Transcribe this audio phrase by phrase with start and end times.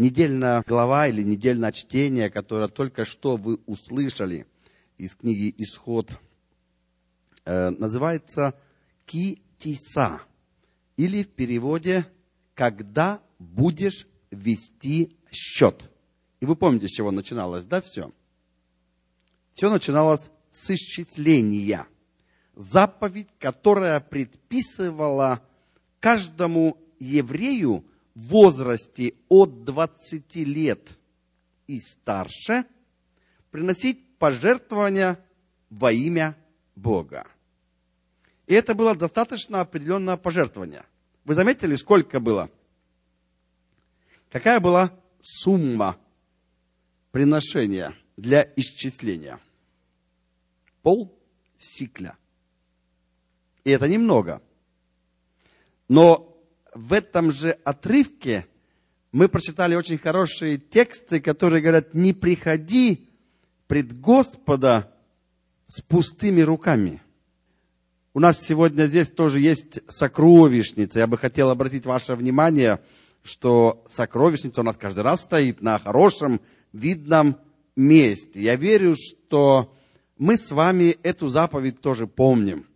[0.00, 4.46] недельная глава или недельное чтение, которое только что вы услышали
[4.96, 6.18] из книги «Исход»,
[7.44, 8.58] э, называется
[9.04, 10.22] «Китиса»
[10.96, 12.06] или в переводе
[12.54, 15.90] «Когда будешь вести счет».
[16.40, 18.10] И вы помните, с чего начиналось, да, все?
[19.52, 21.86] Все начиналось с исчисления.
[22.54, 25.42] Заповедь, которая предписывала
[26.00, 27.84] каждому еврею
[28.28, 30.98] возрасте от 20 лет
[31.66, 32.64] и старше
[33.50, 35.24] приносить пожертвования
[35.70, 36.36] во имя
[36.74, 37.26] Бога.
[38.46, 40.84] И это было достаточно определенное пожертвование.
[41.24, 42.50] Вы заметили, сколько было?
[44.30, 45.96] Какая была сумма
[47.12, 49.38] приношения для исчисления?
[50.82, 51.16] Пол
[51.58, 52.16] сикля.
[53.64, 54.42] И это немного.
[55.88, 56.29] Но
[56.74, 58.46] в этом же отрывке
[59.12, 63.08] мы прочитали очень хорошие тексты, которые говорят, не приходи
[63.66, 64.92] пред Господа
[65.66, 67.02] с пустыми руками.
[68.12, 70.98] У нас сегодня здесь тоже есть сокровищница.
[70.98, 72.80] Я бы хотел обратить ваше внимание,
[73.22, 76.40] что сокровищница у нас каждый раз стоит на хорошем,
[76.72, 77.36] видном
[77.76, 78.40] месте.
[78.40, 79.76] Я верю, что
[80.18, 82.66] мы с вами эту заповедь тоже помним.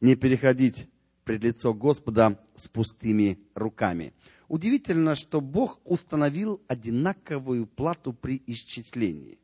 [0.00, 0.88] Не переходить
[1.24, 4.12] пред лицо Господа с пустыми руками.
[4.48, 9.38] Удивительно, что Бог установил одинаковую плату при исчислении.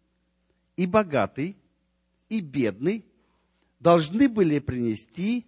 [0.76, 1.56] И богатый,
[2.28, 3.04] и бедный
[3.80, 5.46] должны были принести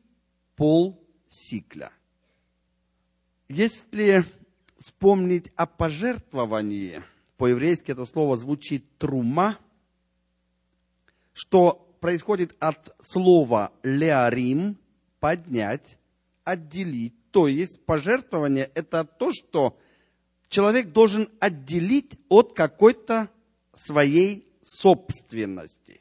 [0.57, 1.93] пол сикля.
[3.49, 4.25] Если
[4.79, 7.03] вспомнить о пожертвовании,
[7.37, 9.59] по-еврейски это слово звучит трума,
[11.33, 14.79] что происходит от слова леарим,
[15.21, 15.99] поднять,
[16.51, 17.15] отделить.
[17.31, 19.79] То есть пожертвование– это то, что
[20.49, 23.29] человек должен отделить от какой-то
[23.75, 26.01] своей собственности.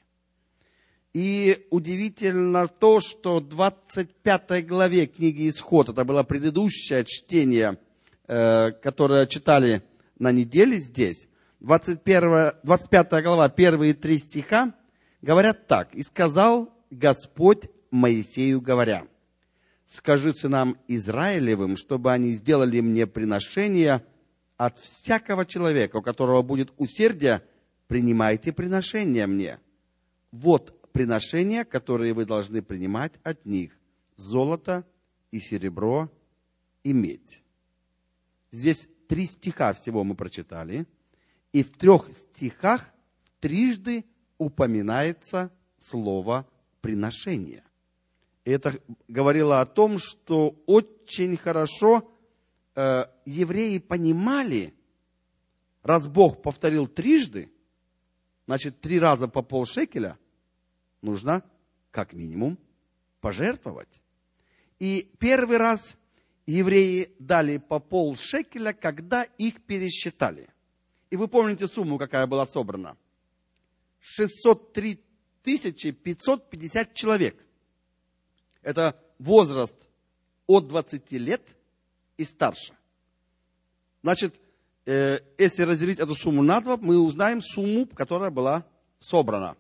[1.14, 7.79] И удивительно то, что в 25 главе книги Исход, это было предыдущее чтение,
[8.28, 9.84] э, которое читали
[10.19, 11.28] на неделе здесь,
[11.62, 14.74] 21, 25 глава, первые три стиха,
[15.22, 15.94] говорят так.
[15.95, 19.07] «И сказал Господь Моисею, говоря,
[19.89, 24.05] скажи сынам Израилевым, чтобы они сделали мне приношение
[24.55, 27.44] от всякого человека, у которого будет усердие,
[27.88, 29.59] принимайте приношение мне.
[30.31, 33.77] Вот приношения, которые вы должны принимать от них.
[34.16, 34.85] Золото
[35.31, 36.11] и серебро
[36.83, 37.44] и медь.
[38.51, 40.85] Здесь три стиха всего мы прочитали.
[41.51, 42.89] И в трех стихах
[43.39, 44.06] трижды
[44.38, 46.47] упоминается слово
[46.81, 47.63] приношение.
[48.45, 52.09] Это говорило о том, что очень хорошо
[52.75, 54.73] э, евреи понимали,
[55.83, 57.51] раз Бог повторил трижды,
[58.47, 60.17] значит, три раза по полшекеля
[61.01, 61.44] нужно
[61.91, 62.57] как минимум
[63.19, 64.01] пожертвовать.
[64.79, 65.97] И первый раз
[66.45, 70.50] евреи дали по полшекеля, когда их пересчитали.
[71.09, 72.97] И вы помните сумму, какая была собрана?
[74.00, 75.03] 603
[75.44, 77.45] 550 человек–
[78.62, 79.78] это возраст
[80.47, 81.42] от 20 лет
[82.18, 82.74] и старше.
[84.02, 84.36] Значит,
[84.86, 88.66] э, если разделить эту сумму на два, мы узнаем сумму, которая была
[89.00, 89.56] собрана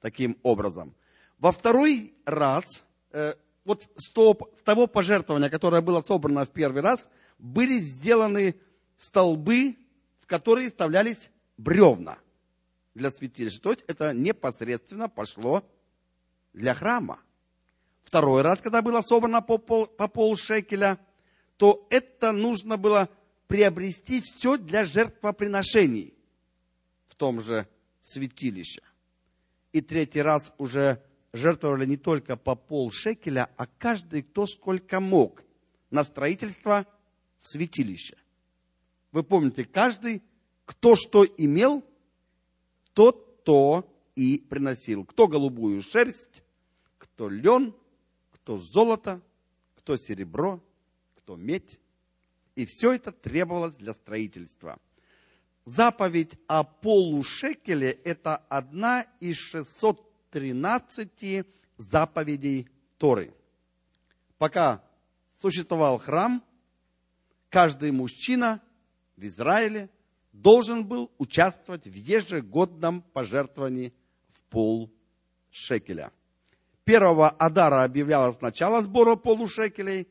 [0.00, 0.94] таким образом.
[1.38, 2.64] Во второй раз,
[3.12, 3.34] э,
[3.64, 7.08] вот с с того пожертвования, которое было собрано в первый раз,
[7.38, 8.56] были сделаны
[8.98, 9.76] столбы,
[10.20, 12.18] в которые вставлялись бревна
[12.94, 13.60] для святилища.
[13.60, 15.64] То есть это непосредственно пошло
[16.52, 17.20] для храма
[18.10, 20.98] второй раз, когда было собрано по, пол, по полшекеля,
[21.56, 23.08] то это нужно было
[23.46, 26.12] приобрести все для жертвоприношений
[27.06, 27.68] в том же
[28.00, 28.82] святилище.
[29.72, 31.00] И третий раз уже
[31.32, 35.44] жертвовали не только по полшекеля, а каждый, кто сколько мог,
[35.92, 36.88] на строительство
[37.38, 38.16] святилища.
[39.12, 40.20] Вы помните, каждый,
[40.64, 41.84] кто что имел,
[42.92, 45.04] тот то и приносил.
[45.04, 46.42] Кто голубую шерсть,
[46.98, 47.72] кто лен,
[48.50, 49.22] кто золото,
[49.76, 50.60] кто серебро,
[51.14, 51.78] кто медь.
[52.56, 54.80] И все это требовалось для строительства.
[55.64, 62.68] Заповедь о полушекеле– это одна из 613 заповедей
[62.98, 63.32] Торы.
[64.36, 64.82] Пока
[65.32, 66.42] существовал храм,
[67.50, 68.60] каждый мужчина
[69.16, 69.88] в Израиле
[70.32, 73.94] должен был участвовать в ежегодном пожертвовании
[74.28, 74.92] в пол
[75.52, 76.10] шекеля
[76.84, 80.08] первого Адара объявлялось начало сбора полушекелей,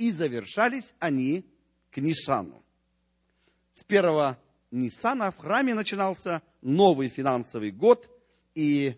[0.00, 1.44] и завершались они
[1.90, 2.64] к Нисану.
[3.74, 4.38] С первого
[4.70, 8.08] Ниссана в храме начинался новый финансовый год,
[8.54, 8.94] и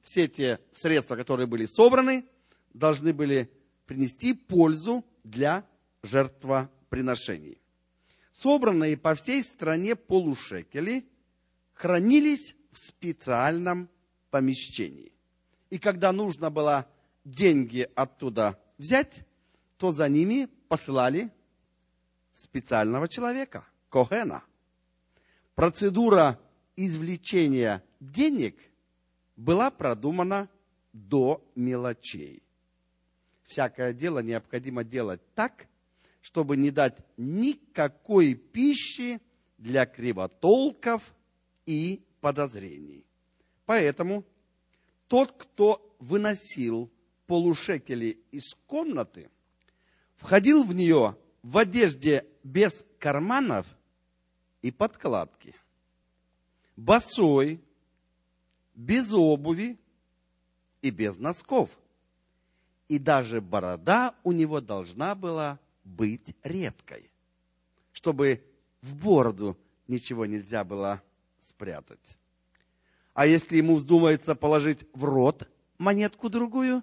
[0.00, 2.24] все те средства, которые были собраны,
[2.72, 3.50] должны были
[3.84, 5.66] принести пользу для
[6.02, 7.60] жертвоприношений.
[8.32, 11.08] Собранные по всей стране полушекели
[11.74, 13.88] хранились в специальном
[14.30, 15.15] помещении.
[15.70, 16.86] И когда нужно было
[17.24, 19.24] деньги оттуда взять,
[19.78, 21.30] то за ними посылали
[22.34, 24.44] специального человека, Кохена.
[25.54, 26.38] Процедура
[26.76, 28.58] извлечения денег
[29.36, 30.48] была продумана
[30.92, 32.42] до мелочей.
[33.44, 35.66] Всякое дело необходимо делать так,
[36.20, 39.20] чтобы не дать никакой пищи
[39.56, 41.14] для кривотолков
[41.64, 43.04] и подозрений.
[43.64, 44.24] Поэтому
[45.08, 46.90] тот, кто выносил
[47.26, 49.30] полушекели из комнаты,
[50.16, 53.66] входил в нее в одежде без карманов
[54.62, 55.54] и подкладки,
[56.76, 57.60] босой,
[58.74, 59.78] без обуви
[60.82, 61.70] и без носков.
[62.88, 67.10] И даже борода у него должна была быть редкой,
[67.92, 68.44] чтобы
[68.80, 69.56] в бороду
[69.88, 71.02] ничего нельзя было
[71.40, 72.16] спрятать.
[73.16, 75.48] А если ему вздумается положить в рот
[75.78, 76.82] монетку другую,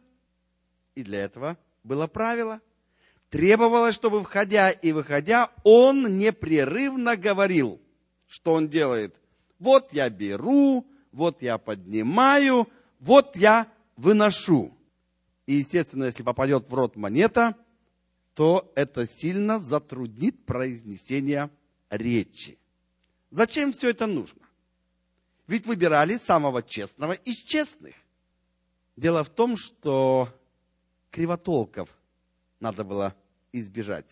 [0.95, 2.59] и для этого было правило,
[3.29, 7.79] требовалось, чтобы входя и выходя, он непрерывно говорил,
[8.27, 9.15] что он делает.
[9.59, 12.67] Вот я беру, вот я поднимаю,
[12.99, 14.75] вот я выношу.
[15.45, 17.55] И, естественно, если попадет в рот монета,
[18.33, 21.51] то это сильно затруднит произнесение
[21.91, 22.57] речи.
[23.29, 24.42] Зачем все это нужно?
[25.47, 27.95] Ведь выбирали самого честного из честных.
[28.95, 30.29] Дело в том, что
[31.11, 31.89] кривотолков
[32.59, 33.15] надо было
[33.51, 34.07] избежать.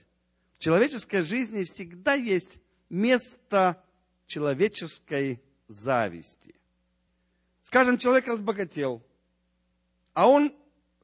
[0.54, 3.84] В человеческой жизни всегда есть место
[4.26, 6.56] человеческой зависти.
[7.64, 9.02] Скажем, человек разбогател,
[10.14, 10.54] а он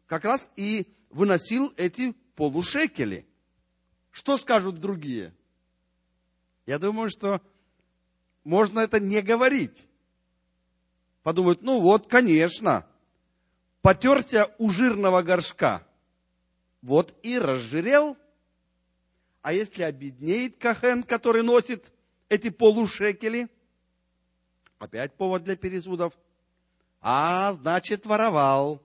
[0.05, 3.25] как раз и выносил эти полушекели.
[4.11, 5.33] Что скажут другие?
[6.65, 7.41] Я думаю, что
[8.43, 9.86] можно это не говорить.
[11.27, 12.87] Подумают, ну вот, конечно,
[13.81, 15.85] потерся у жирного горшка,
[16.81, 18.15] вот и разжирел.
[19.41, 21.91] А если обеднеет Кахен, который носит
[22.29, 23.49] эти полушекели,
[24.79, 26.13] опять повод для пересудов–
[27.01, 28.81] а, значит, воровал.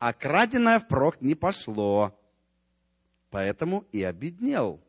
[0.00, 2.12] А краденое впрок не пошло.
[3.30, 4.80] Поэтому и обеднел.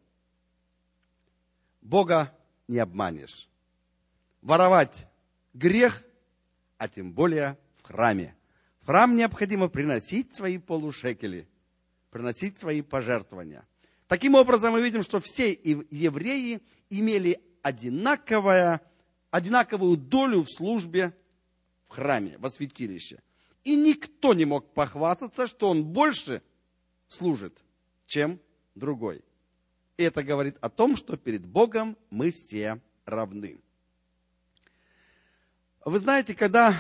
[1.82, 2.36] Бога
[2.68, 3.48] не обманешь.
[4.42, 5.06] Воровать
[5.54, 6.04] грех,
[6.80, 8.36] а тем более в храме.
[8.82, 11.48] В храм необходимо приносить свои полушекели,
[12.10, 13.68] приносить свои пожертвования.
[14.08, 18.82] Таким образом, мы видим, что все евреи имели одинаковое,
[19.30, 21.14] одинаковую долю в службе
[21.86, 23.22] в храме, во святилище.
[23.64, 26.42] И никто не мог похвастаться, что он больше
[27.08, 27.64] служит,
[28.08, 28.40] чем
[28.74, 29.22] другой.
[29.98, 33.60] И это говорит о том, что перед Богом мы все равны.
[35.90, 36.76] Вы знаете, когда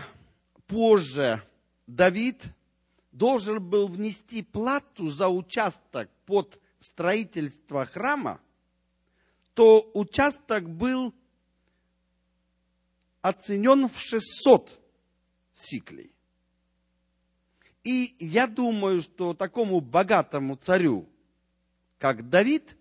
[0.67, 1.43] позже
[1.87, 2.43] Давид
[3.11, 8.39] должен был внести плату за участок под строительство храма,
[9.55, 11.11] то участок был
[13.23, 14.79] оценен в 600
[15.55, 16.13] сиклей.
[17.83, 21.09] И я думаю, что такому богатому царю,
[21.97, 22.77] как Давид,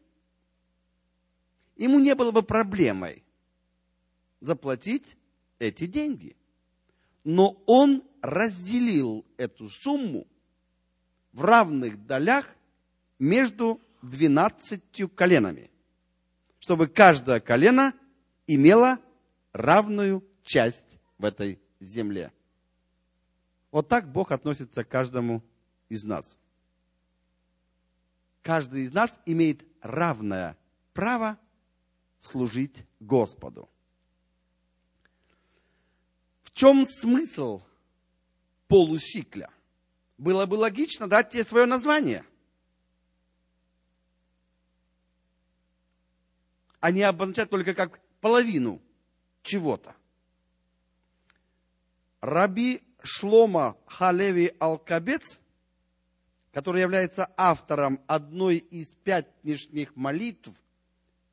[1.76, 3.24] ему не было бы проблемой
[4.42, 5.16] заплатить
[5.58, 6.36] эти деньги.
[7.24, 10.26] Но он разделил эту сумму
[11.32, 12.46] в равных долях
[13.18, 15.70] между двенадцатью коленами,
[16.58, 17.92] чтобы каждое колено
[18.46, 18.98] имело
[19.52, 22.32] равную часть в этой земле.
[23.70, 25.42] Вот так Бог относится к каждому
[25.88, 26.36] из нас.
[28.42, 30.56] Каждый из нас имеет равное
[30.94, 31.38] право
[32.20, 33.68] служить Господу.
[36.58, 37.62] Чем смысл
[38.66, 39.48] полусикля?
[40.16, 42.24] Было бы логично дать тебе свое название.
[46.80, 48.82] А не обозначать только как половину
[49.42, 49.94] чего-то.
[52.20, 55.38] Раби Шлома Халеви Алкабец,
[56.50, 60.50] который является автором одной из пятничных молитв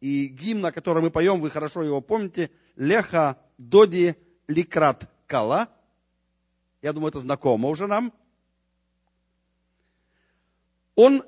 [0.01, 4.15] и гимна, который мы поем, вы хорошо его помните, Леха Доди
[4.47, 5.69] Ликрат Кала.
[6.81, 8.13] Я думаю, это знакомо уже нам.
[10.95, 11.23] Он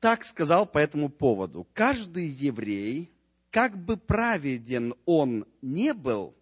[0.00, 1.66] так сказал по этому поводу.
[1.72, 3.10] Каждый еврей
[3.50, 6.34] как бы праведен он не был,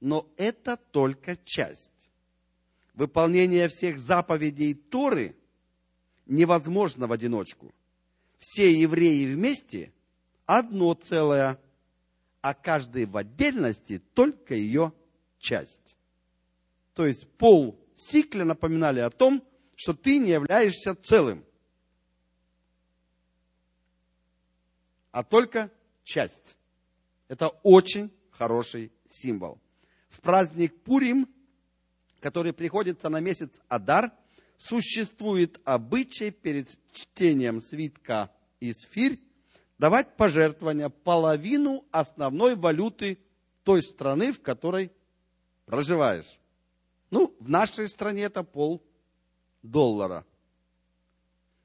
[0.00, 2.10] но это только часть.
[2.94, 5.36] Выполнение всех заповедей Торы
[6.26, 7.72] невозможно в одиночку.
[8.38, 9.92] Все евреи вместе
[10.46, 11.58] одно целое,
[12.40, 14.92] а каждый в отдельности только ее
[15.38, 15.96] часть.
[16.98, 21.44] То есть пол Сикля напоминали о том, что ты не являешься целым,
[25.12, 25.70] а только
[26.02, 26.56] часть.
[27.28, 29.60] Это очень хороший символ.
[30.08, 31.32] В праздник Пурим,
[32.18, 34.10] который приходится на месяц Адар,
[34.56, 38.28] существует обычай перед чтением свитка
[38.58, 39.20] Исфирь
[39.78, 43.20] давать пожертвования половину основной валюты
[43.62, 44.90] той страны, в которой
[45.64, 46.40] проживаешь.
[47.10, 48.82] Ну, в нашей стране это пол
[49.62, 50.24] доллара.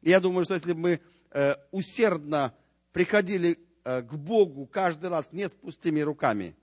[0.02, 2.54] Я думаю, что если бы мы э, усердно
[2.92, 6.56] приходили э, к Богу каждый раз не с пустыми руками,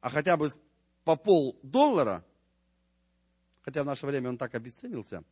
[0.00, 0.50] а хотя бы
[1.04, 2.24] по пол доллара,
[3.62, 5.24] хотя в наше время он так обесценился,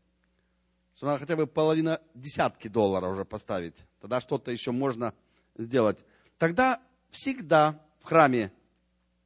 [0.94, 5.14] что надо хотя бы половина десятки долларов уже поставить, тогда что-то еще можно
[5.56, 5.98] сделать.
[6.38, 8.52] Тогда всегда в храме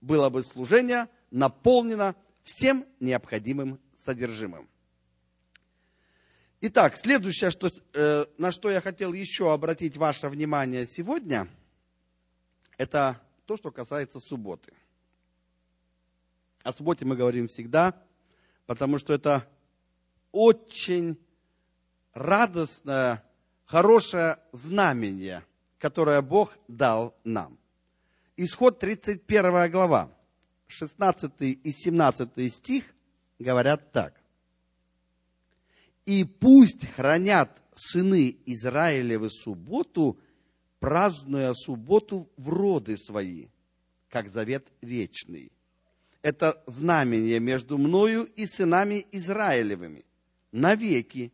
[0.01, 4.69] было бы служение наполнено всем необходимым содержимым.
[6.63, 11.49] Итак, следующее, что, э, на что я хотел еще обратить ваше внимание сегодня,
[12.77, 14.73] это то, что касается субботы.
[16.63, 17.95] О субботе мы говорим всегда,
[18.67, 19.49] потому что это
[20.33, 21.19] очень
[22.13, 23.25] радостное,
[23.65, 25.45] хорошее знамение,
[25.79, 27.59] которое Бог дал нам.
[28.37, 30.11] Исход 31 глава.
[30.71, 32.85] 16 и 17 стих
[33.39, 34.21] говорят так.
[36.07, 40.19] «И пусть хранят сыны Израилевы субботу,
[40.79, 43.49] празднуя субботу в роды свои,
[44.09, 45.53] как завет вечный.
[46.23, 50.05] Это знамение между мною и сынами Израилевыми
[50.53, 51.33] навеки,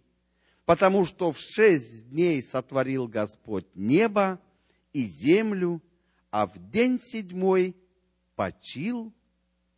[0.65, 4.41] потому что в шесть дней сотворил Господь небо
[4.93, 5.83] и землю,
[6.31, 7.77] а в день седьмой
[8.35, 9.13] почил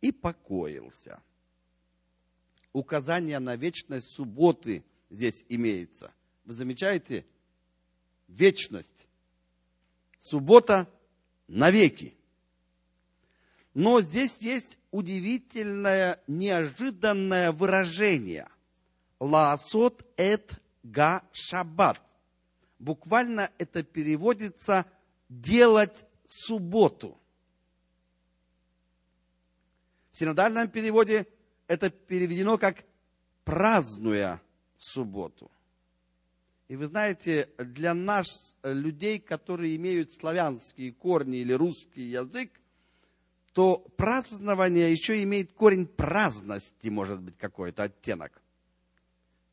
[0.01, 1.21] и покоился.
[2.73, 6.13] Указание на вечность субботы здесь имеется.
[6.45, 7.25] Вы замечаете?
[8.27, 9.07] Вечность.
[10.19, 10.87] Суббота
[11.47, 12.15] навеки.
[13.73, 18.47] Но здесь есть удивительное, неожиданное выражение.
[19.19, 22.01] Лаасот эт га шаббат.
[22.77, 24.85] Буквально это переводится
[25.27, 27.18] делать субботу.
[30.19, 31.27] Синодальном переводе
[31.67, 32.83] это переведено как
[33.45, 34.41] празднуя
[34.77, 35.49] субботу.
[36.67, 42.51] И вы знаете, для нас, людей, которые имеют славянские корни или русский язык,
[43.53, 48.41] то празднование еще имеет корень праздности, может быть, какой-то оттенок.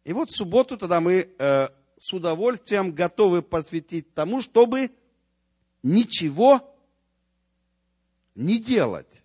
[0.04, 1.68] И вот субботу тогда мы э,
[1.98, 4.90] с удовольствием готовы посвятить тому, чтобы
[5.82, 6.76] ничего
[8.34, 9.24] не делать.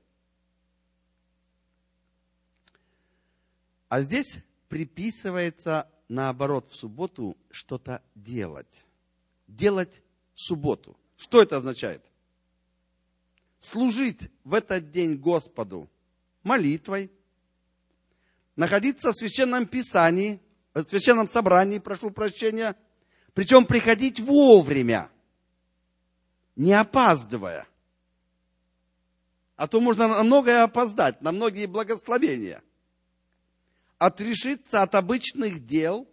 [3.91, 4.37] А здесь
[4.69, 8.85] приписывается наоборот в субботу что-то делать.
[9.49, 10.01] Делать
[10.33, 10.97] субботу.
[11.17, 12.01] Что это означает?
[13.59, 15.89] Служить в этот день Господу
[16.41, 17.11] молитвой,
[18.55, 20.39] находиться в священном писании,
[20.73, 22.77] в священном собрании, прошу прощения,
[23.33, 25.11] причем приходить вовремя,
[26.55, 27.67] не опаздывая.
[29.57, 32.63] А то можно на многое опоздать, на многие благословения–
[34.01, 36.09] отрешиться от обычных дел.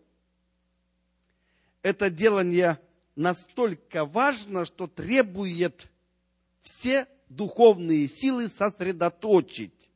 [1.80, 2.78] Это делание
[3.16, 5.90] настолько важно, что требует
[6.61, 9.90] все духовные силы сосредоточить.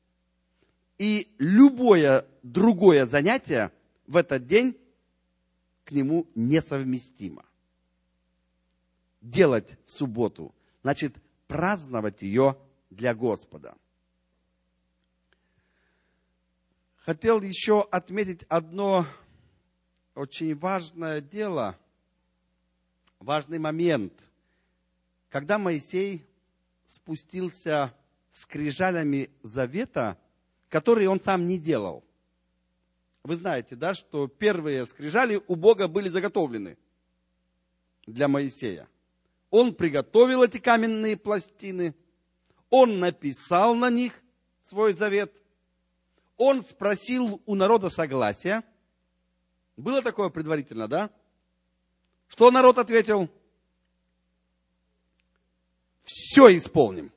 [0.96, 3.70] И любое другое занятие
[4.06, 4.74] в этот день
[5.84, 7.44] к нему несовместимо.
[9.20, 11.14] Делать субботу, значит
[11.46, 12.56] праздновать ее
[12.88, 13.76] для Господа.
[17.04, 19.06] Хотел еще отметить одно
[20.14, 21.78] очень важное дело,
[23.18, 24.12] важный момент.
[25.28, 26.24] Когда Моисей
[26.86, 27.94] спустился
[28.30, 30.18] с крижалями завета,
[30.68, 32.04] которые он сам не делал.
[33.24, 36.76] Вы знаете, да, что первые скрижали у Бога были заготовлены
[38.06, 38.88] для Моисея.
[39.50, 41.94] Он приготовил эти каменные пластины,
[42.70, 44.22] он написал на них
[44.62, 45.41] свой завет,
[46.42, 48.62] он спросил у народа согласия.
[49.76, 51.10] Было такое предварительно, да?
[52.28, 53.30] Что народ ответил?
[56.04, 57.12] все исполним.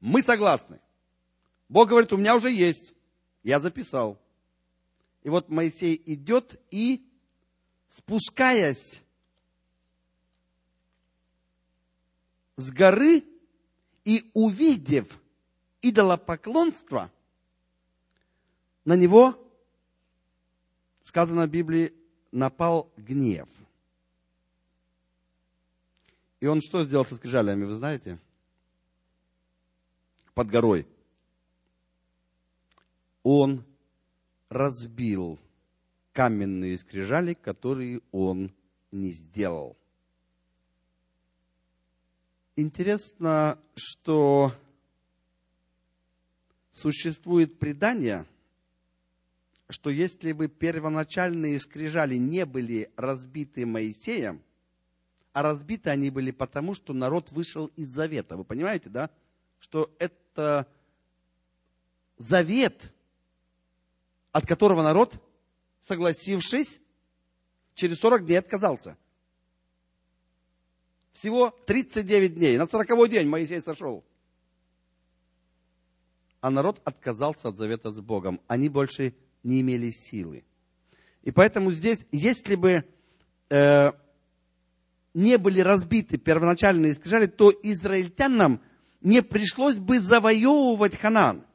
[0.00, 0.80] Мы согласны.
[1.68, 2.94] Бог говорит, у меня уже есть.
[3.42, 4.20] Я записал.
[5.22, 7.08] И вот Моисей идет и,
[7.88, 9.02] спускаясь
[12.56, 13.24] с горы
[14.04, 15.20] и увидев
[15.82, 17.10] идолопоклонство,
[18.86, 19.36] на него,
[21.02, 21.92] сказано в Библии,
[22.30, 23.48] напал гнев.
[26.40, 28.18] И он что сделал со скрижалями, вы знаете?
[30.34, 30.86] Под горой.
[33.22, 33.64] Он
[34.48, 35.38] разбил
[36.12, 38.54] каменные скрижали, которые он
[38.92, 39.76] не сделал.
[42.54, 44.52] Интересно, что
[46.72, 48.24] существует предание,
[49.68, 54.42] что если бы первоначальные скрижали не были разбиты Моисеем,
[55.32, 58.36] а разбиты они были потому, что народ вышел из завета.
[58.36, 59.10] Вы понимаете, да?
[59.58, 60.66] Что это
[62.16, 62.92] завет,
[64.32, 65.22] от которого народ,
[65.82, 66.80] согласившись,
[67.74, 68.96] через 40 дней отказался.
[71.12, 72.56] Всего 39 дней.
[72.56, 74.04] На 40 день Моисей сошел.
[76.40, 78.40] А народ отказался от завета с Богом.
[78.46, 79.14] Они больше
[79.46, 80.44] не имели силы.
[81.22, 82.84] И поэтому здесь, если бы
[83.48, 83.92] э,
[85.14, 88.60] не были разбиты первоначальные скрижали, то израильтянам
[89.00, 91.46] не пришлось бы завоевывать Ханан.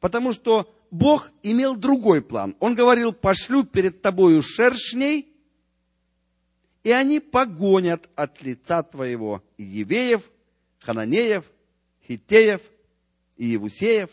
[0.00, 2.56] Потому что Бог имел другой план.
[2.60, 5.28] Он говорил, пошлю перед тобою шершней,
[6.82, 10.28] и они погонят от лица твоего Евеев,
[10.80, 11.44] Хананеев,
[12.06, 12.60] Хитеев
[13.36, 14.10] и Евусеев.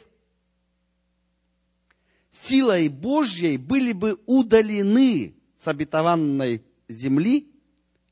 [2.41, 7.51] Силой Божьей были бы удалены с обетованной земли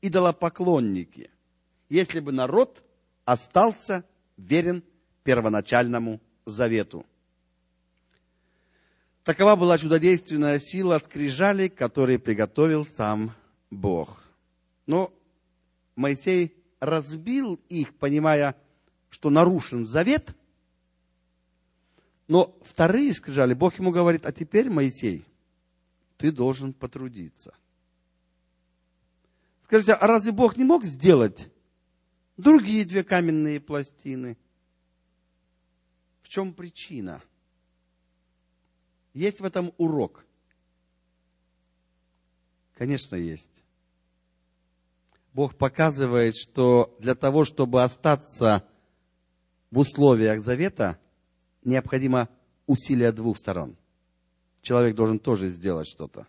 [0.02, 1.30] идолопоклонники,
[1.88, 2.84] если бы народ
[3.24, 4.04] остался
[4.36, 4.82] верен
[5.24, 7.04] первоначальному завету.
[9.24, 13.34] Такова была чудодейственная сила скрижали, которые приготовил сам
[13.70, 14.22] Бог.
[14.86, 15.12] Но
[15.96, 18.56] Моисей разбил их, понимая,
[19.10, 20.34] что нарушен завет.
[22.28, 25.26] Но вторые скрижали, Бог ему говорит, а теперь, Моисей,
[26.18, 27.54] ты должен потрудиться.
[29.62, 31.50] Скажите, а разве Бог не мог сделать
[32.36, 34.36] другие две каменные пластины?
[36.20, 37.22] В чем причина?
[39.14, 40.26] Есть в этом урок?
[42.74, 43.62] Конечно, есть.
[45.32, 48.68] Бог показывает, что для того, чтобы остаться
[49.70, 51.00] в условиях завета,
[51.68, 52.28] необходимо
[52.66, 53.76] усилия двух сторон.
[54.62, 56.26] Человек должен тоже сделать что-то.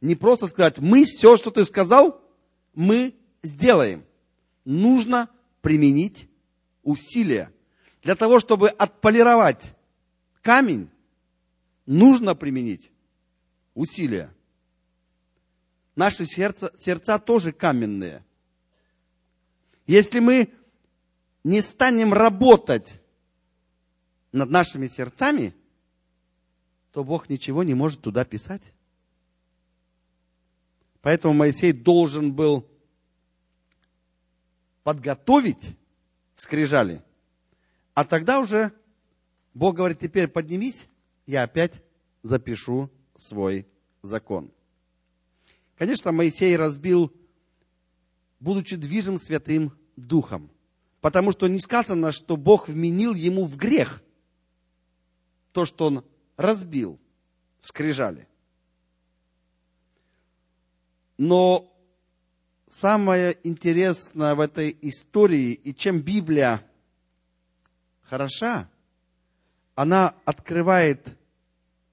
[0.00, 2.20] Не просто сказать, мы все, что ты сказал,
[2.74, 4.04] мы сделаем.
[4.64, 5.30] Нужно
[5.60, 6.28] применить
[6.82, 7.52] усилия.
[8.02, 9.76] Для того, чтобы отполировать
[10.42, 10.90] камень,
[11.86, 12.90] нужно применить
[13.74, 14.34] усилия.
[15.94, 18.24] Наши сердца, сердца тоже каменные.
[19.86, 20.52] Если мы
[21.44, 23.01] не станем работать
[24.32, 25.54] над нашими сердцами,
[26.92, 28.72] то Бог ничего не может туда писать.
[31.00, 32.68] Поэтому Моисей должен был
[34.82, 35.76] подготовить
[36.42, 37.02] скрижали.
[37.94, 38.72] А тогда уже
[39.54, 40.86] Бог говорит, теперь поднимись,
[41.26, 41.82] я опять
[42.22, 43.66] запишу свой
[44.02, 44.50] закон.
[45.76, 47.12] Конечно, Моисей разбил,
[48.40, 50.50] будучи движим Святым Духом.
[51.00, 54.01] Потому что не сказано, что Бог вменил ему в грех
[55.52, 56.04] то, что он
[56.36, 56.98] разбил
[57.62, 58.26] скрижали.
[61.16, 61.72] Но
[62.68, 66.66] самое интересное в этой истории, и чем Библия
[68.02, 68.68] хороша,
[69.76, 71.16] она открывает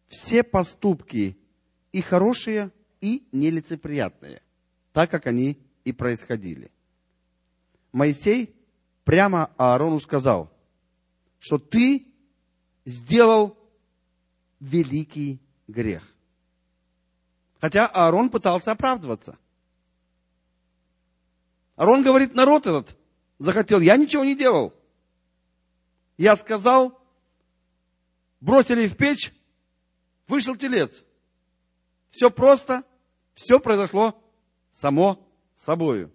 [0.07, 1.37] все поступки,
[1.91, 4.41] и хорошие, и нелицеприятные,
[4.91, 6.71] так как они и происходили.
[7.91, 8.53] Моисей
[9.05, 10.51] прямо Аарону сказал,
[11.39, 12.08] что ты
[12.89, 13.57] сделал
[14.59, 16.03] великий грех.
[17.61, 19.37] Хотя Аарон пытался оправдываться.
[21.75, 22.97] Аарон говорит, народ этот
[23.37, 24.73] захотел, я ничего не делал.
[26.17, 26.99] Я сказал,
[28.41, 29.33] бросили в печь,
[30.27, 31.03] вышел телец.
[32.09, 32.83] Все просто,
[33.33, 34.21] все произошло
[34.71, 35.25] само
[35.55, 36.11] собою.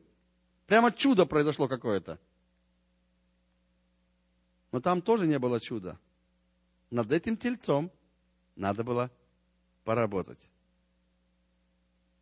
[0.67, 2.19] Прямо чудо произошло какое-то.
[4.73, 5.99] Но там тоже не было чуда.
[6.91, 7.91] Над этим тельцом
[8.57, 9.11] надо было
[9.85, 10.39] поработать.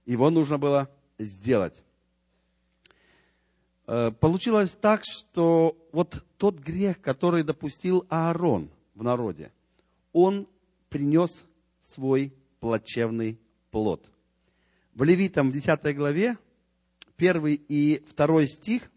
[0.06, 1.82] Его нужно было сделать.
[3.86, 9.52] Э, получилось так, что вот тот грех, который допустил Аарон в народе,
[10.12, 10.48] он
[10.88, 11.44] принес
[11.90, 13.38] свой плачевный
[13.70, 14.10] плод.
[14.94, 16.36] В Левитам в 10 главе,
[17.16, 18.90] 1 и 2 стих,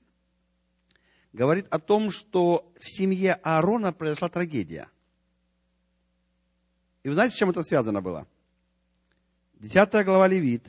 [1.34, 4.90] говорит о том, что в семье Аарона произошла трагедия.
[7.06, 8.28] И вы знаете, с чем это связано было?
[9.60, 10.64] Десятая глава Левит.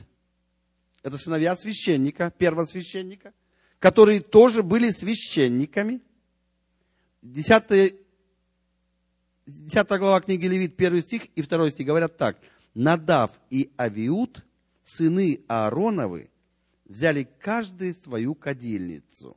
[1.01, 3.33] Это сыновья священника, первосвященника,
[3.79, 5.99] которые тоже были священниками.
[7.23, 7.91] Десятая,
[9.47, 12.37] десятая глава книги Левит, первый стих и второй стих говорят так.
[12.75, 14.45] Надав и Авиуд,
[14.85, 16.29] сыны Аароновы,
[16.85, 19.35] взяли каждый свою кадильницу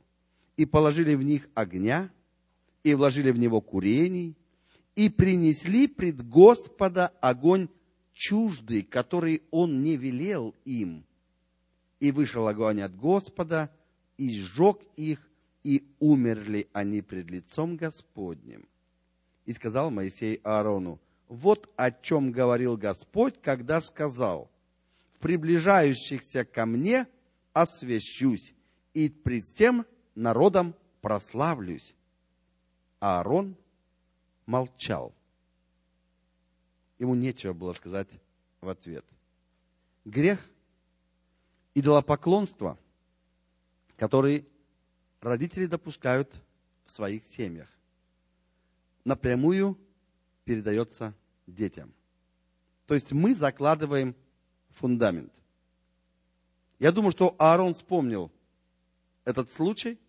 [0.55, 2.11] и положили в них огня,
[2.83, 4.35] и вложили в него курений,
[4.95, 7.69] и принесли пред Господа огонь
[8.13, 11.05] чуждый, который он не велел им.
[11.99, 13.71] И вышел огонь от Господа,
[14.17, 15.27] и сжег их,
[15.63, 18.67] и умерли они пред лицом Господним.
[19.45, 24.51] И сказал Моисей Аарону, вот о чем говорил Господь, когда сказал,
[25.11, 27.07] в приближающихся ко мне
[27.53, 28.53] освящусь,
[28.93, 31.95] и пред всем народом прославлюсь.
[32.99, 33.55] Аарон
[34.45, 35.13] молчал.
[36.99, 38.09] Ему нечего было сказать
[38.61, 39.05] в ответ.
[40.05, 40.47] Грех,
[41.73, 42.77] идолопоклонство,
[43.97, 44.47] который
[45.19, 46.33] родители допускают
[46.85, 47.69] в своих семьях,
[49.03, 49.77] напрямую
[50.43, 51.15] передается
[51.47, 51.93] детям.
[52.87, 54.15] То есть мы закладываем
[54.69, 55.31] фундамент.
[56.79, 58.31] Я думаю, что Аарон вспомнил
[59.23, 59.99] этот случай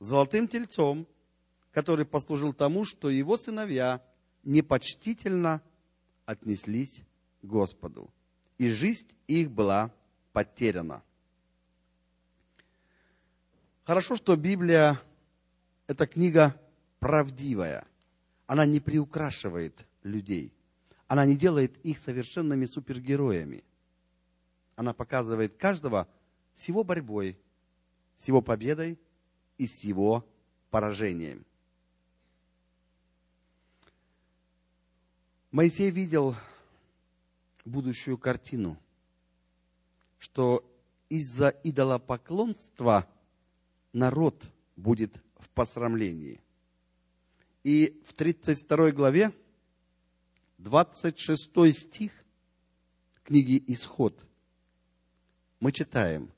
[0.00, 1.06] золотым тельцом,
[1.74, 4.00] который послужил тому, что его сыновья
[4.44, 5.60] непочтительно
[6.24, 7.02] отнеслись
[7.42, 8.14] к Господу.
[8.58, 9.92] И жизнь их была
[10.32, 11.02] потеряна.
[13.82, 15.00] Хорошо, что Библия–
[15.88, 16.58] это книга
[17.00, 17.84] правдивая.
[18.46, 20.54] Она не приукрашивает людей.
[21.08, 23.64] Она не делает их совершенными супергероями.
[24.76, 26.08] Она показывает каждого
[26.54, 27.36] с его борьбой,
[28.16, 28.98] с его победой
[29.58, 30.24] и с его
[30.70, 31.44] поражением.
[35.54, 36.34] Моисей видел
[37.64, 38.76] будущую картину,
[40.18, 40.68] что
[41.08, 43.08] из-за идолопоклонства
[43.92, 46.40] народ будет в посрамлении.
[47.62, 49.32] И в 32 главе,
[50.58, 52.24] 26 стих
[53.22, 54.26] книги «Исход»
[55.60, 56.32] мы читаем.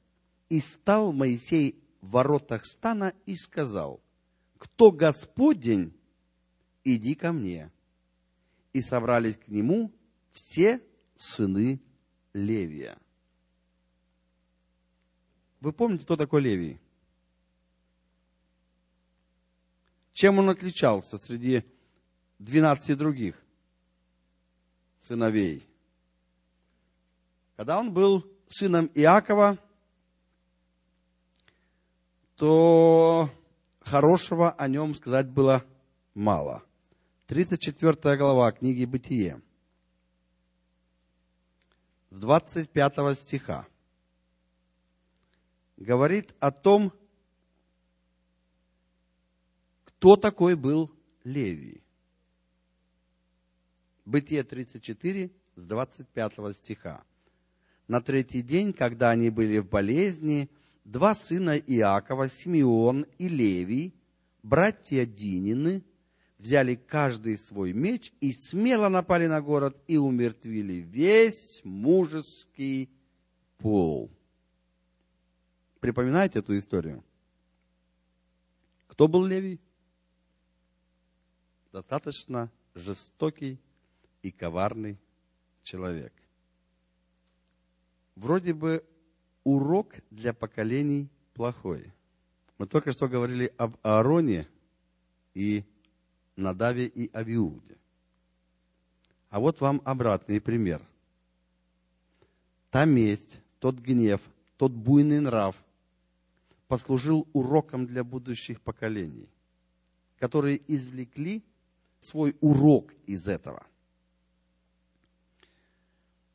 [0.50, 3.98] «И стал Моисей в воротах стана и сказал,
[4.58, 5.98] кто Господень,
[6.84, 7.72] иди ко мне»
[8.76, 9.90] и собрались к нему
[10.32, 10.82] все
[11.16, 11.80] сыны
[12.34, 12.98] Левия.
[15.60, 16.78] Вы помните, кто такой Левий?
[20.12, 21.64] Чем он отличался среди
[22.38, 23.42] 12 других
[25.00, 25.66] сыновей?
[27.56, 29.58] Когда он был сыном Иакова,
[32.34, 33.30] то
[33.80, 35.64] хорошего о нем сказать было
[36.12, 36.65] мало.
[37.26, 39.42] 34 глава книги Бытие,
[42.10, 43.66] с 25 стиха,
[45.76, 46.92] говорит о том,
[49.86, 50.92] кто такой был
[51.24, 51.82] Левий.
[54.04, 57.02] Бытие 34, с 25 стиха.
[57.88, 60.48] На третий день, когда они были в болезни,
[60.84, 63.96] два сына Иакова, Симеон и Левий,
[64.44, 65.82] братья Динины–
[66.38, 72.90] взяли каждый свой меч и смело напали на город и умертвили весь мужеский
[73.58, 74.10] пол.
[75.80, 77.04] Припоминаете эту историю?
[78.88, 79.60] Кто был Левий?
[81.72, 83.58] Достаточно жестокий
[84.22, 84.98] и коварный
[85.62, 86.12] человек.
[88.14, 88.84] Вроде бы
[89.44, 91.92] урок для поколений плохой.
[92.58, 94.48] Мы только что говорили об Аароне
[95.34, 95.64] и
[96.36, 97.78] Надаве и Авиуде.
[99.30, 100.82] А вот вам обратный пример.
[102.70, 104.20] Та месть, тот гнев,
[104.56, 105.56] тот буйный нрав
[106.68, 109.28] послужил уроком для будущих поколений,
[110.18, 111.42] которые извлекли
[112.00, 113.66] свой урок из этого.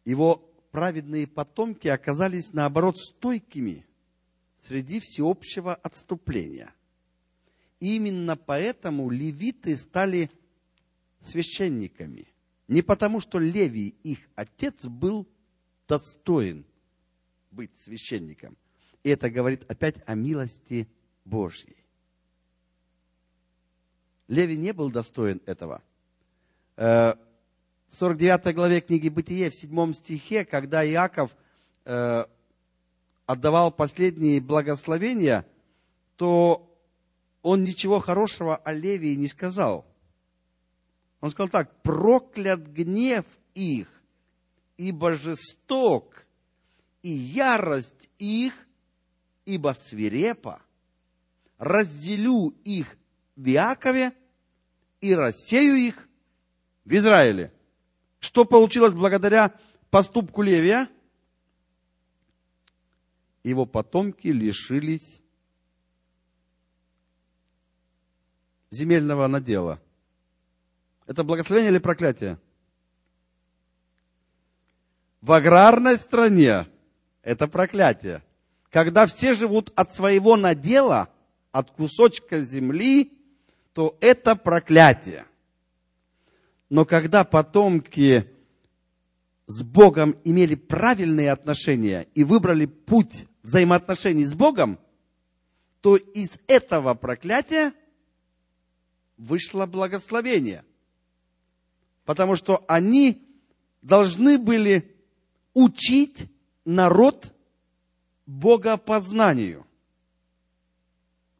[0.04, 0.38] Его
[0.72, 3.86] праведные потомки оказались, наоборот, стойкими
[4.58, 6.74] среди всеобщего отступления–
[7.82, 10.32] именно поэтому левиты стали
[11.20, 12.28] священниками.
[12.70, 15.28] Не потому, что Левий, их отец, был
[15.88, 16.66] достоин
[17.52, 18.56] быть священником.
[19.04, 20.88] И это говорит опять о милости
[21.26, 21.76] Божьей.
[24.30, 25.82] Леви не был достоин этого.
[26.78, 27.16] Э,
[27.90, 31.36] в 49 главе книги Бытие, в 7 стихе, когда Иаков
[31.84, 32.24] э,
[33.26, 35.46] отдавал последние благословения,
[36.16, 36.71] то
[37.42, 39.86] он ничего хорошего о Левии не сказал.
[41.20, 43.88] Он сказал так, проклят гнев их,
[44.78, 46.26] ибо жесток,
[47.04, 48.54] и ярость их,
[49.46, 50.62] ибо свирепа.
[51.58, 52.98] Разделю их
[53.36, 54.14] в Иакове
[55.00, 56.08] и рассею их
[56.86, 57.54] в Израиле.
[58.20, 59.54] Что получилось благодаря
[59.90, 60.90] поступку Левия?
[63.44, 65.21] Его потомки лишились
[68.72, 69.80] земельного надела.
[71.06, 72.40] Это благословение или проклятие?
[75.20, 76.68] В аграрной стране
[77.22, 78.24] это проклятие.
[78.70, 81.10] Когда все живут от своего надела,
[81.52, 83.12] от кусочка земли,
[83.74, 85.26] то это проклятие.
[86.70, 88.26] Но когда потомки
[89.46, 94.80] с Богом имели правильные отношения и выбрали путь взаимоотношений с Богом,
[95.82, 97.74] то из этого проклятия
[99.22, 100.66] вышло благословение.
[102.06, 103.24] Потому что они
[103.82, 104.96] должны были
[105.54, 106.30] учить
[106.66, 107.34] народ
[108.26, 109.68] богопознанию.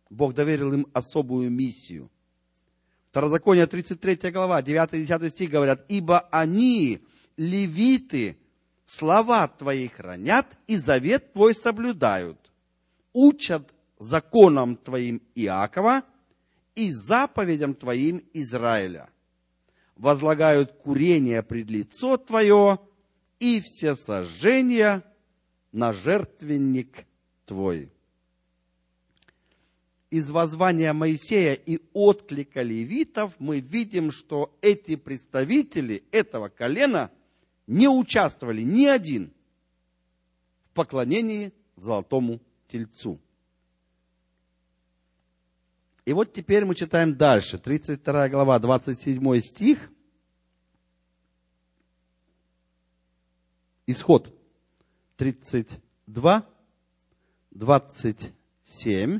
[0.10, 2.12] Бог доверил им особую миссию.
[3.10, 7.04] Второзаконие 33 глава, 9-10 стих говорят, «Ибо они,
[7.36, 8.38] левиты,
[8.86, 12.52] слова твои хранят и завет твой соблюдают,
[13.12, 16.04] учат законам твоим Иакова
[16.76, 19.10] и заповедям твоим Израиля,
[19.96, 22.80] возлагают курение пред лицо твое
[23.40, 25.04] и все сожжения
[25.72, 27.06] на жертвенник
[27.46, 27.92] твой.
[30.10, 37.12] Из воззвания Моисея и отклика левитов мы видим, что эти представители этого колена
[37.66, 39.32] не участвовали ни один
[40.66, 43.20] в поклонении золотому тельцу.
[46.06, 49.90] И вот теперь мы читаем дальше, 32 глава, 27 стих–
[53.92, 54.34] Исход
[55.18, 56.46] 32,
[57.52, 59.20] 27.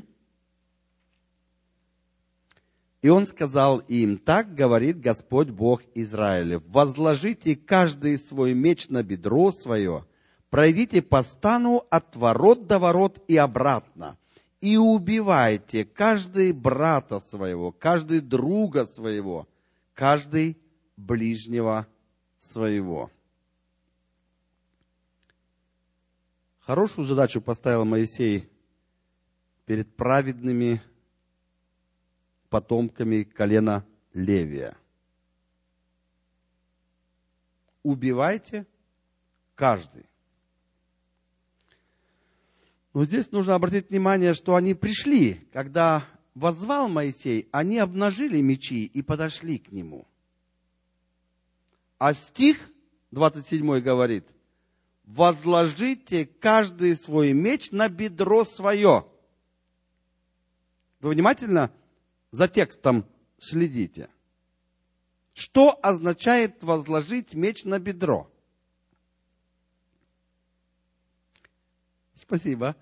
[3.02, 9.52] И он сказал им, так говорит Господь Бог Израилев, возложите каждый свой меч на бедро
[9.52, 10.06] свое,
[10.48, 14.16] пройдите по стану от ворот до ворот и обратно,
[14.62, 19.48] и убивайте каждый брата своего, каждый друга своего,
[19.92, 20.56] каждый
[20.96, 21.88] ближнего
[22.38, 23.10] своего.
[26.60, 28.48] Хорошую задачу поставил Моисей
[29.66, 30.80] перед праведными
[32.48, 34.76] потомками колена Левия.
[37.82, 38.64] Убивайте
[39.56, 40.06] каждый.
[42.94, 49.02] Но здесь нужно обратить внимание, что они пришли, когда возвал Моисей, они обнажили мечи и
[49.02, 50.06] подошли к нему.
[51.98, 52.58] А стих
[53.10, 54.26] 27 говорит–
[55.04, 59.06] возложите каждый свой меч на бедро свое.
[61.00, 61.72] Вы внимательно
[62.30, 63.06] за текстом
[63.38, 64.08] следите.
[65.34, 68.30] Что означает возложить меч на бедро?
[72.14, 72.76] Спасибо.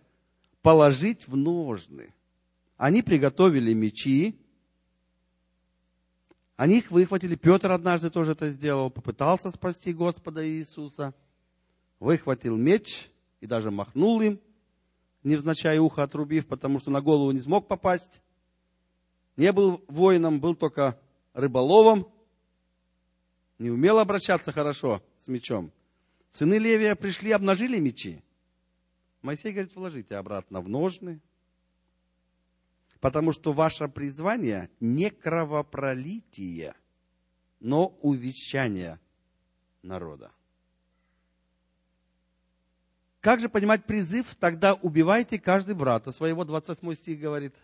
[0.62, 2.14] Положить в ножны.
[2.76, 4.38] Они приготовили мечи,
[6.56, 7.36] они их выхватили.
[7.36, 11.14] Петр однажды тоже это сделал, попытался спасти Господа Иисуса–
[12.00, 14.40] выхватил меч и даже махнул им,
[15.22, 18.22] невзначай ухо отрубив, потому что на голову не смог попасть.
[19.36, 20.98] Не был воином, был только
[21.34, 22.10] рыболовом.
[23.58, 25.70] Не умел обращаться хорошо с мечом.
[26.32, 28.22] Сыны Левия пришли, обнажили мечи.
[29.22, 31.20] Моисей говорит, вложите обратно в ножны,
[33.00, 36.74] потому что ваше призвание не кровопролитие,
[37.60, 38.98] но увещание
[39.82, 40.32] народа.
[43.20, 44.34] Как же понимать призыв?
[44.36, 47.54] Тогда убивайте каждый брата своего, 28 стих говорит.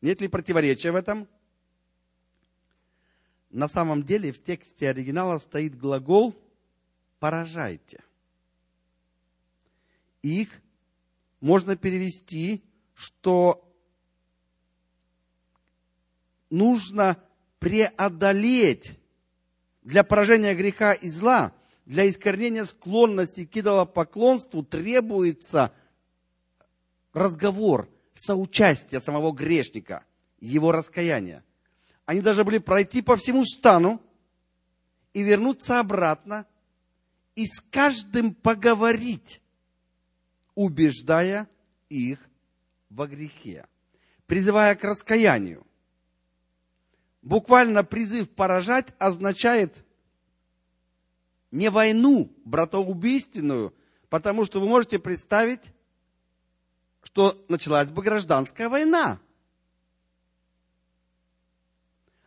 [0.00, 1.26] Нет ли противоречия в этом?
[3.50, 6.36] На самом деле в тексте оригинала стоит глагол
[7.18, 8.04] «поражайте».
[10.22, 10.48] Их
[11.40, 13.64] можно перевести, что
[16.50, 17.22] нужно
[17.58, 18.98] преодолеть
[19.82, 21.52] для поражения греха и зла–
[21.88, 25.72] для искоренения склонности к идолопоклонству требуется
[27.14, 30.04] разговор, соучастие самого грешника,
[30.38, 31.42] его раскаяние.
[32.04, 34.02] Они должны были пройти по всему стану
[35.14, 36.46] и вернуться обратно,
[37.34, 39.40] и с каждым поговорить,
[40.58, 41.48] убеждая
[41.88, 42.18] их
[42.90, 43.64] во грехе,
[44.26, 45.64] призывая к раскаянию.
[47.22, 49.84] Буквально призыв поражать означает
[51.52, 53.72] не войну братоубийственную,
[54.08, 55.72] потому что вы можете представить,
[57.04, 59.20] что началась бы гражданская война.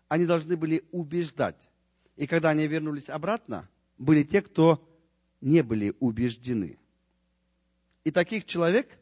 [0.08, 1.70] Они должны были убеждать.
[2.16, 3.68] И когда они вернулись обратно,
[3.98, 4.82] были те, кто
[5.42, 6.81] не были убеждены.
[8.04, 8.98] И таких человек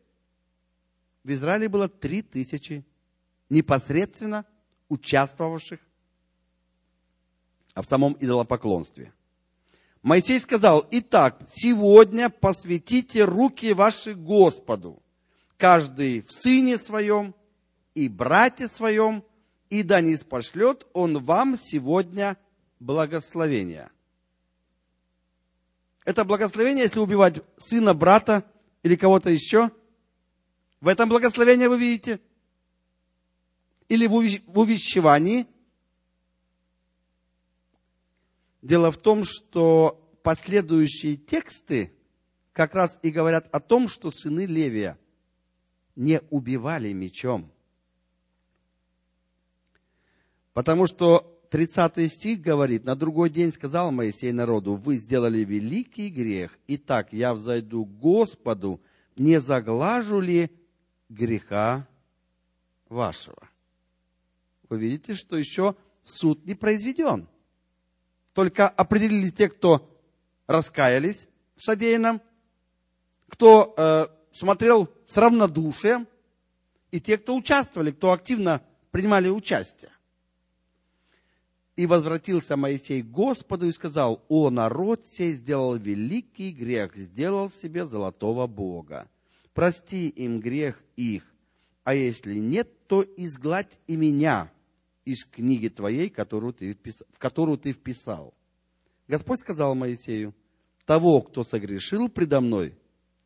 [1.23, 2.85] в Израиле было три тысячи
[3.49, 4.45] непосредственно
[4.89, 5.79] участвовавших
[7.75, 9.13] в самом идолопоклонстве.
[10.01, 15.01] Моисей сказал, итак, сегодня посвятите руки ваши Господу,
[15.57, 17.35] каждый в сыне своем
[17.95, 19.23] и брате своем,
[19.69, 22.37] и да не спошлет он вам сегодня
[22.79, 23.91] благословение.
[26.05, 28.49] Это благословение, если убивать сына, брата
[28.83, 29.71] или кого-то еще.
[30.81, 32.19] В этом благословении вы видите.
[33.87, 35.47] Или в увещевании.
[38.61, 41.93] Дело в том, что последующие тексты
[42.53, 44.99] как раз и говорят о том, что сыны Левия
[45.95, 47.51] не убивали мечом.
[50.53, 56.57] Потому что 30 стих говорит, на другой день сказал Моисей народу, вы сделали великий грех,
[56.67, 58.79] итак я взойду к Господу,
[59.15, 60.51] не заглажу ли
[61.09, 61.87] греха
[62.87, 63.49] вашего.
[64.69, 67.27] Вы видите, что еще суд не произведен.
[68.33, 69.99] Только определились те, кто
[70.45, 72.21] раскаялись в содеянном,
[73.27, 76.07] кто э, смотрел с равнодушием,
[76.91, 79.91] и те, кто участвовали, кто активно принимали участие.
[81.79, 87.85] И возвратился Моисей к Господу и сказал, «О, народ сей сделал великий грех, сделал себе
[87.85, 89.07] золотого Бога.
[89.53, 91.23] Прости им грех их,
[91.85, 94.51] а если нет, то изгладь и меня
[95.05, 96.77] из книги твоей, которую ты,
[97.13, 98.33] в которую ты вписал».
[99.07, 100.35] Господь сказал Моисею,
[100.83, 102.77] «Того, кто согрешил предо мной,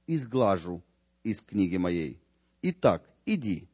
[0.06, 0.84] изглажу
[1.24, 2.22] из книги моей.
[2.62, 3.68] Итак, иди,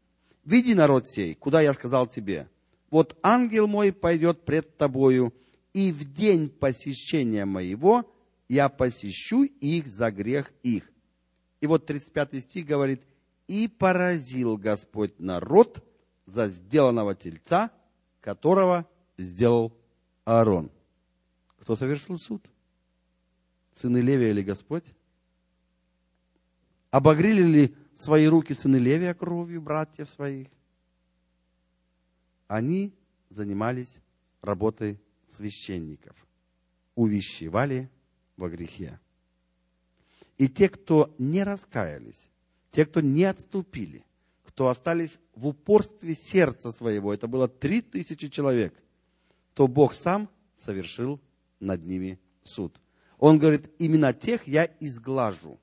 [0.45, 2.47] веди народ сей, куда я сказал тебе,
[2.89, 5.33] вот ангел мой пойдет пред тобою,
[5.73, 8.11] и в день посещения моего
[8.47, 10.91] я посещу их за грех их.
[11.61, 13.01] И вот 35 стих говорит,
[13.47, 15.85] и поразил Господь народ
[16.25, 17.71] за сделанного тельца,
[18.21, 19.73] которого сделал
[20.25, 20.71] Аарон.
[21.57, 22.45] Кто совершил суд?
[23.75, 24.85] Сыны Левия или Господь?
[26.91, 30.47] Обогрели ли свои руки сыны Левия кровью братьев своих?
[32.49, 32.91] Они
[33.29, 33.99] занимались
[34.41, 34.99] работой
[35.31, 36.15] священников,
[36.95, 37.91] увещевали
[38.37, 38.99] во грехе.
[40.39, 42.27] И те, кто не раскаялись,
[42.71, 44.03] те, кто не отступили,
[44.43, 48.73] кто остались в упорстве сердца своего, это было три тысячи человек,
[49.53, 51.21] то Бог сам совершил
[51.59, 52.81] над ними суд.
[53.19, 55.59] Он говорит, именно тех я изглажу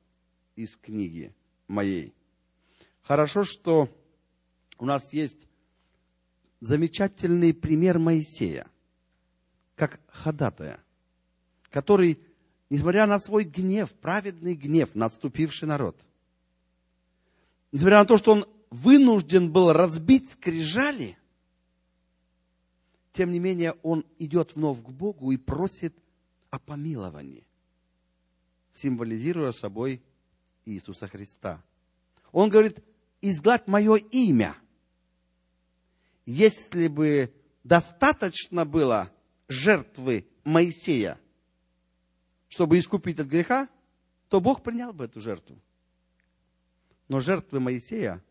[0.55, 1.35] из книги
[1.67, 2.15] моей.
[3.03, 3.89] Хорошо, что
[4.79, 5.49] у нас есть
[6.61, 8.67] замечательный пример Моисея,
[9.75, 10.83] как ходатая,
[11.71, 12.21] который,
[12.71, 16.01] несмотря на свой гнев, праведный гнев на отступивший народ,
[17.73, 21.19] несмотря на то, что он вынужден был разбить скрижали,
[23.13, 25.95] тем не менее он идет вновь к Богу и просит
[26.51, 27.47] о помиловании,
[28.75, 30.03] символизируя собой
[30.65, 31.63] Иисуса Христа.
[32.33, 32.85] Он говорит,
[33.21, 34.57] изгладь мое имя–
[36.27, 37.33] если бы
[37.65, 39.11] достаточно было
[39.49, 41.19] жертвы Моисея,
[42.49, 43.69] чтобы искупить от греха,
[44.29, 45.59] то Бог принял бы эту жертву.
[47.09, 48.23] Но жертвы Моисея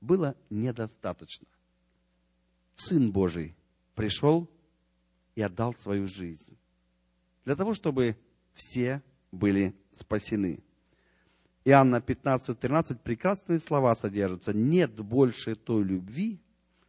[0.00, 1.48] было недостаточно.
[2.76, 3.56] Сын Божий
[3.94, 4.48] пришел
[5.34, 6.56] и отдал свою жизнь
[7.48, 8.18] для того, чтобы
[8.52, 10.62] все были спасены.
[11.64, 14.52] Иоанна 15, 13 прекрасные слова содержатся.
[14.52, 16.42] Нет больше той любви,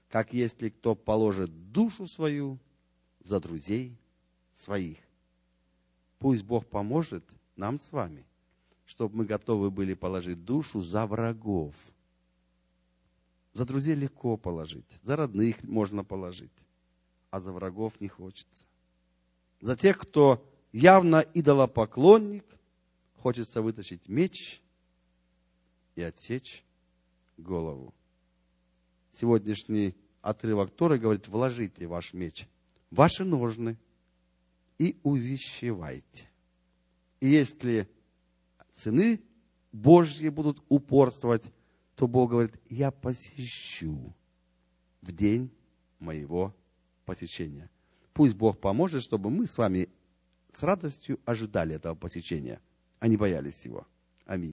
[0.10, 2.60] как если кто положит душу свою
[3.20, 3.98] за друзей
[4.56, 4.98] своих.
[6.18, 7.24] Пусть Бог поможет
[7.56, 8.26] нам с вами,
[8.86, 11.76] чтобы мы готовы были положить душу за врагов.
[13.54, 16.52] За друзей легко положить, за родных можно положить,
[17.30, 18.66] а за врагов не хочется.
[19.62, 22.46] За тех, кто явно идолопоклонник,
[23.16, 24.62] хочется вытащить меч
[25.96, 26.64] и отсечь
[27.38, 27.94] голову.
[29.12, 32.48] Сегодняшний отрывок Торы говорит, вложите ваш меч,
[32.92, 33.78] ваши ножны
[34.78, 36.30] и увещевайте.
[37.20, 37.90] И если
[38.74, 39.22] сыны
[39.72, 41.44] Божьи будут упорствовать,
[41.96, 44.16] то Бог говорит, я посещу
[45.02, 45.52] в день
[46.00, 46.56] моего
[47.06, 47.70] посещения.
[48.14, 49.90] Пусть Бог поможет, чтобы мы с вами
[50.56, 52.62] с радостью ожидали этого посещения,
[53.00, 53.86] а не боялись его.
[54.26, 54.48] Аминь.